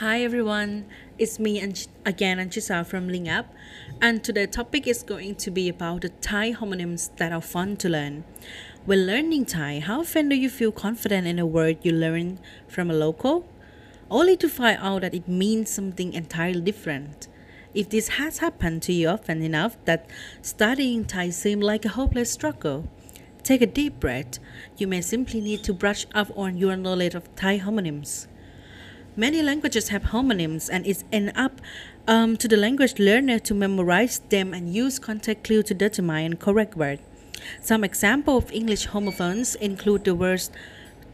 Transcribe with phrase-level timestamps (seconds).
[0.00, 0.86] Hi everyone,
[1.18, 3.52] it's me and again Anchisa from Ling app,
[4.00, 7.88] and today's topic is going to be about the Thai homonyms that are fun to
[7.88, 8.22] learn.
[8.84, 12.38] When learning Thai, how often do you feel confident in a word you learn
[12.68, 13.48] from a local?
[14.08, 17.26] Only to find out that it means something entirely different.
[17.74, 20.08] If this has happened to you often enough that
[20.42, 22.88] studying Thai seems like a hopeless struggle,
[23.42, 24.38] take a deep breath.
[24.76, 28.28] You may simply need to brush up on your knowledge of Thai homonyms.
[29.18, 31.60] Many languages have homonyms, and it's end up
[32.06, 36.76] um, to the language learner to memorize them and use context clue to determine correct
[36.76, 37.00] word.
[37.60, 40.52] Some example of English homophones include the words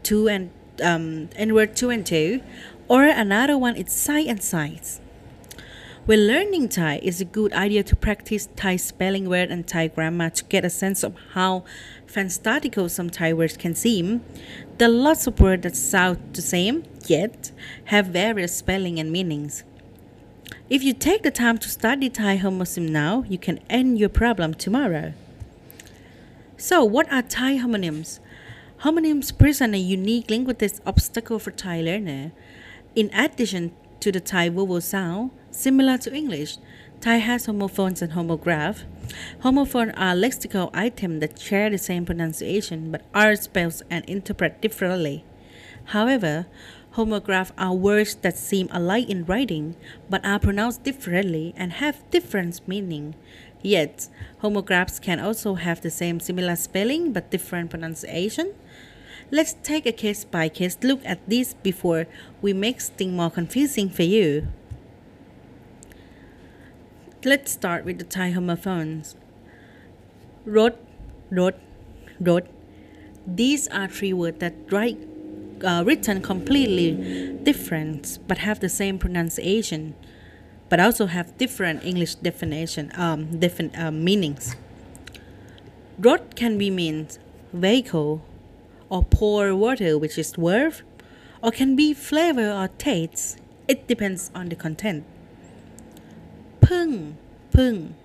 [0.03, 0.51] two and
[0.83, 2.43] um, and word two and two,
[2.87, 5.01] or another one is side and sides.
[6.05, 10.29] When learning Thai, it's a good idea to practice Thai spelling word and Thai grammar
[10.29, 11.63] to get a sense of how
[12.05, 14.23] fantastical some Thai words can seem.
[14.77, 17.51] There are lots of words that sound the same, yet
[17.85, 19.63] have various spelling and meanings.
[20.69, 24.53] If you take the time to study Thai homonym now, you can end your problem
[24.53, 25.13] tomorrow.
[26.55, 28.19] So, what are Thai homonyms?
[28.81, 32.31] Homonyms present a unique linguistic obstacle for Thai learner.
[32.93, 36.57] In addition to the Thai vowel sound, similar to English,
[37.01, 38.83] Thai has homophones and homograph.
[39.41, 45.23] Homophones are lexical items that share the same pronunciation but are spelled and interpreted differently.
[45.85, 46.47] However,
[46.95, 49.75] homographs are words that seem alike in writing
[50.09, 53.15] but are pronounced differently and have different meaning.
[53.61, 54.07] Yet,
[54.41, 58.53] homographs can also have the same similar spelling but different pronunciation.
[59.31, 62.07] Let's take a case by case look at this before
[62.41, 64.47] we make things more confusing for you.
[67.27, 69.15] Let's start with the Thai homophones.
[70.45, 70.77] Rot,
[71.31, 71.55] rot,
[72.19, 72.45] rot.
[73.25, 74.99] These are three words that write
[75.65, 79.95] uh, written completely different but have the same pronunciation,
[80.69, 84.55] but also have different English definition, um, different uh, meanings.
[85.97, 87.17] Rot can be means
[87.51, 88.21] vehicle
[88.87, 90.83] or pour water, which is worth,
[91.41, 93.39] or can be flavor or taste.
[93.67, 95.05] It depends on the content.
[96.61, 97.17] Pung,
[97.55, 97.95] pung.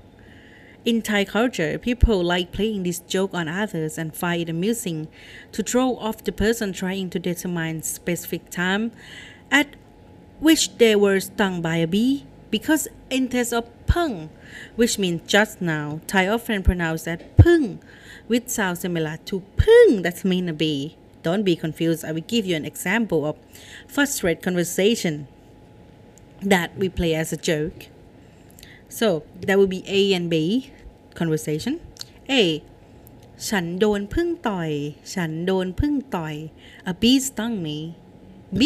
[0.85, 5.09] In Thai culture, people like playing this joke on others and find it amusing
[5.53, 8.93] to throw off the person trying to determine specific time
[9.51, 9.75] at
[10.39, 12.25] which they were stung by a bee.
[12.51, 14.31] Because in case of pung,
[14.77, 17.81] which means just now, Thai often pronounce that pung,
[18.27, 20.97] which sounds similar to pung, that means a bee.
[21.23, 22.05] Don't be confused.
[22.05, 23.37] I will give you an example of
[23.87, 25.29] frustrated conversation
[26.41, 27.89] that we play as a joke.
[28.99, 29.07] So
[29.47, 30.35] that would be A and B
[31.19, 31.75] conversation.
[32.33, 32.35] A
[33.49, 34.71] ฉันโดนพึ่งต่อย
[35.15, 36.35] ฉันโดนพึ่งต่อย
[36.91, 37.79] A bee stung me
[38.61, 38.63] B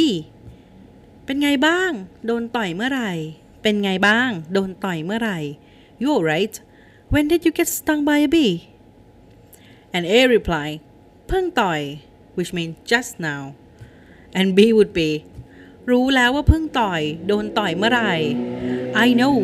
[1.24, 1.90] เป็นไงบ้าง
[2.26, 3.12] โดนต่อยเมื่อไหร่
[3.62, 5.38] เป็นไงบ้าง โดนต่อยเมื่อไหร่
[6.02, 6.54] You alright
[7.12, 8.54] When did you get stung by a bee
[9.94, 10.68] and A reply
[11.28, 11.80] เพิ่งต่อย
[12.36, 13.42] which means just now
[14.38, 15.10] and B would be
[15.90, 18.12] รู้แล้วว่าเพิ่งต่อย โดนต่อยเมื่อไหร่
[19.06, 19.36] I know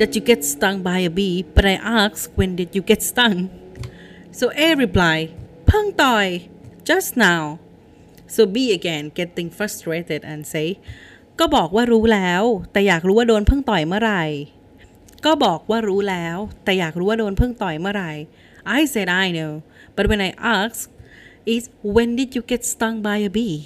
[0.00, 3.38] that you get stung by a bee but I ask when did you get stung
[4.38, 5.18] so A reply
[5.66, 6.26] เพิ่งต่อย
[6.88, 7.42] just now
[8.34, 10.68] so B again getting frustrated and say
[11.38, 14.24] ก็บอกว่ารู้แล้ว แต่อยากรู้ว่าโดนเพิ่งต่อยเมื่อไหร่
[15.24, 18.12] ก็บอกว่ารู้แล้ว แต่อยากรู้ว่าโดนเพิ่งต่อยเมื่อไหร่
[18.78, 19.52] I said I know
[19.96, 20.78] but when I ask
[21.54, 23.58] is when did you get stung by a bee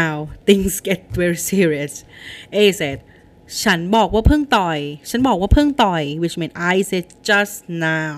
[0.00, 0.16] now
[0.46, 1.92] things get very serious
[2.60, 2.98] A said
[3.63, 4.79] ฉันบอกว่าเพิ่งต่อย
[5.09, 7.55] ฉันบอกว่าเพิ่งต่อย which means I said just
[7.91, 8.13] now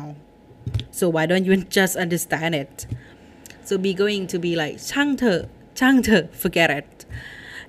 [0.97, 2.75] so why don't you just understand it
[3.67, 5.41] so be going to be like ช่างเถอะ
[5.79, 6.91] ช่างเถอะ forget it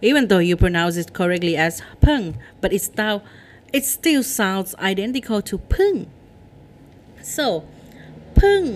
[0.08, 2.24] even though you pronounce it correctly as pung
[2.60, 3.18] but it's still
[3.76, 5.98] it still sounds identical to pung
[7.36, 7.46] so
[8.38, 8.68] pung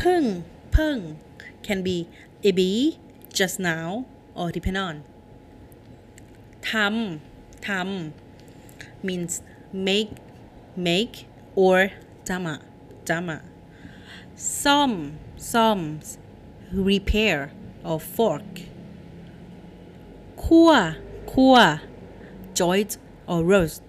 [0.00, 0.26] pung
[0.74, 1.00] pung
[1.66, 1.96] can be
[2.48, 2.98] a be
[3.38, 3.86] just now
[4.38, 4.94] or depend on
[6.70, 7.30] ทำ
[7.66, 9.34] ทำ means
[9.86, 10.12] make
[10.88, 11.16] make
[11.62, 11.78] or
[12.28, 12.54] dama
[13.08, 13.38] dama
[14.62, 14.92] ซ่อม
[15.52, 15.80] ซ่อม
[16.88, 17.36] repair
[17.90, 18.50] or fork
[20.44, 20.70] คั่ว
[21.32, 21.56] คั่ว
[22.58, 22.92] joint
[23.32, 23.86] or roast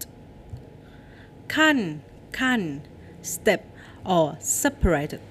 [1.54, 1.78] ขั้น
[2.38, 2.62] ขั้น
[3.32, 3.62] step
[4.14, 4.26] or
[4.60, 5.28] separated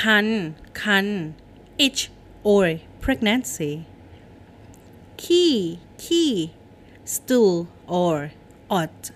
[0.00, 0.26] คัน
[0.82, 1.06] คัน
[1.86, 2.02] itch
[2.52, 2.64] or
[3.02, 3.72] pregnancy
[5.22, 5.54] key
[6.04, 6.34] key
[7.13, 8.31] stool or
[8.69, 9.11] ought.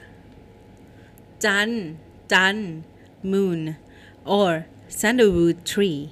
[1.39, 2.83] Dan, dan,
[3.23, 3.77] moon
[4.25, 6.11] or sandalwood tree.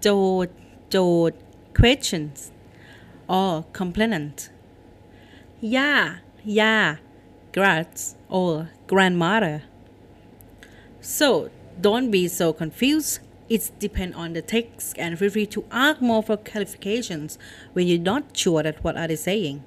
[0.00, 0.50] Dod,
[0.90, 1.34] dod,
[1.74, 2.50] questions
[3.28, 4.50] or complainant.
[5.60, 6.96] Ya, ya,
[7.52, 9.62] grats or grandmother.
[11.00, 13.20] So don't be so confused.
[13.48, 17.38] It's depends on the text and feel free to ask more for clarifications
[17.74, 19.62] when you're not sure that what are they saying.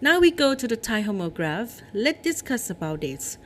[0.00, 1.82] Now we go to the Thai homograph.
[1.92, 3.36] Let's discuss about this.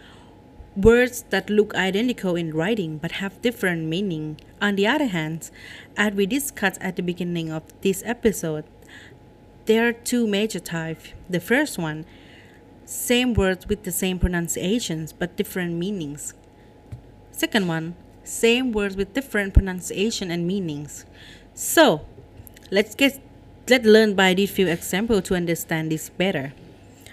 [0.76, 4.38] Words that look identical in writing but have different meaning.
[4.60, 5.50] On the other hand,
[5.96, 8.64] as we discussed at the beginning of this episode,
[9.64, 11.14] there are two major types.
[11.30, 12.04] The first one,
[12.84, 16.34] same words with the same pronunciations but different meanings.
[17.30, 17.94] Second one,
[18.24, 21.06] same words with different pronunciation and meanings.
[21.54, 22.04] So,
[22.70, 23.22] let's get
[23.68, 26.52] Let's learn by these few examples to understand this better.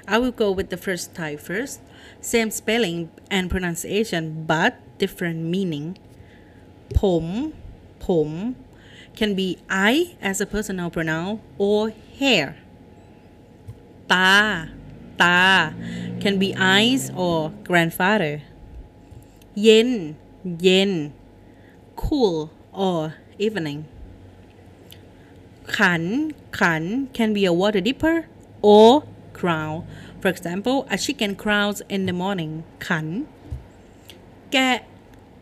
[0.07, 1.80] I will go with the first type first.
[2.22, 6.00] Same spelling and pronunciation, but different meaning.
[6.96, 7.54] Pom,
[8.00, 8.56] pom
[9.16, 12.57] can be I as a personal pronoun or hair.
[14.07, 14.69] Ta,
[15.19, 15.74] ta
[16.19, 18.42] can be eyes or grandfather.
[19.54, 21.13] Yen, yen,
[21.96, 23.86] cool or evening
[25.69, 28.27] khan, khan can be a water dipper
[28.62, 29.88] or crown.
[30.19, 33.27] For example, a chicken crows in the morning, khan.
[34.51, 34.86] Get,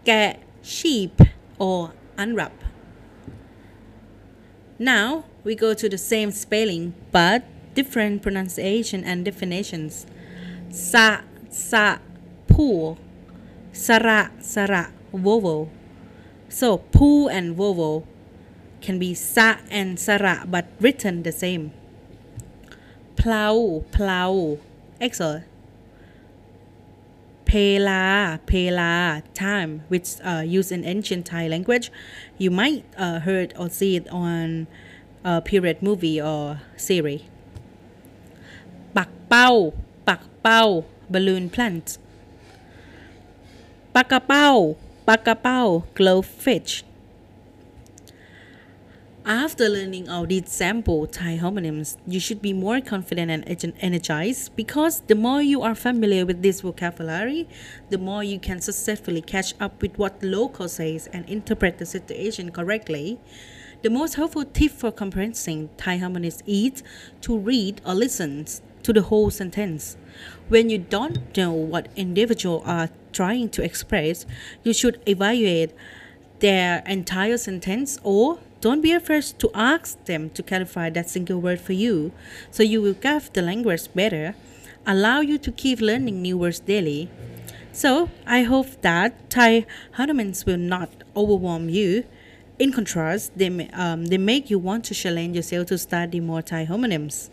[0.03, 1.21] get sheep
[1.57, 2.53] or unwrap.
[4.77, 10.05] Now we go to the same spelling but different pronunciation and definitions.
[10.69, 11.97] Sa, sa,
[12.47, 12.97] poo,
[13.77, 15.69] Sara, sara, vovo.
[16.49, 18.07] So, poo and vovo
[18.81, 21.71] can be sa and sara but written the same.
[23.15, 24.57] Plow plow.
[24.99, 25.45] Excellent.
[27.45, 31.91] Pela, pela, time, which uh, used in ancient Thai language.
[32.37, 34.67] You might uh, heard or see it on
[35.23, 37.21] a period movie or series.
[38.93, 39.73] Pak pao,
[40.05, 41.97] pak pao, balloon plant.
[43.97, 44.75] Pakapao,
[45.07, 46.83] pakapao, glowfish.
[49.27, 55.01] After learning all these sample Thai homonyms, you should be more confident and energized because
[55.01, 57.45] the more you are familiar with this vocabulary,
[57.89, 62.53] the more you can successfully catch up with what local says and interpret the situation
[62.53, 63.19] correctly.
[63.81, 66.81] The most helpful tip for comprehending Thai homonyms is
[67.19, 68.45] to read or listen
[68.83, 69.97] to the whole sentence.
[70.47, 74.25] When you don't know what individuals are trying to express,
[74.63, 75.73] you should evaluate
[76.39, 81.59] their entire sentence or don't be afraid to ask them to clarify that single word
[81.59, 82.11] for you
[82.49, 84.35] so you will grasp the language better,
[84.85, 87.09] allow you to keep learning new words daily.
[87.71, 89.67] So, I hope that Thai
[89.97, 92.05] homonyms will not overwhelm you.
[92.57, 96.65] In contrast, they, um, they make you want to challenge yourself to study more Thai
[96.65, 97.29] homonyms.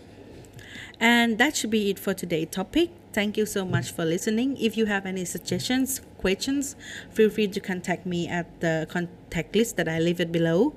[1.00, 2.91] And that should be it for today's topic.
[3.15, 4.56] Thank you so much for listening.
[4.59, 6.76] If you have any suggestions, questions,
[7.11, 10.75] feel free to contact me at the contact list that I leave it below.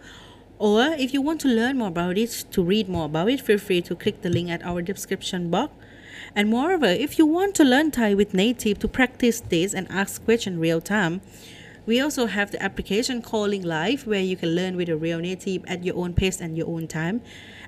[0.60, 3.60] Or if you want to learn more about it, to read more about it, feel
[3.60, 5.74] free to click the link at our description box.
[6.36, 10.24] And moreover, if you want to learn Thai with native to practice this and ask
[10.26, 11.22] questions in real time,
[11.86, 15.64] we also have the application Calling Live where you can learn with a real native
[15.68, 17.22] at your own pace and your own time.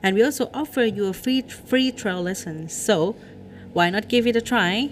[0.03, 2.69] And we also offer you a free free trial lesson.
[2.69, 3.15] So,
[3.74, 4.89] why not give it a try?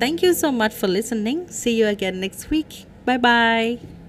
[0.00, 1.48] Thank you so much for listening.
[1.48, 2.86] See you again next week.
[3.04, 4.03] Bye bye.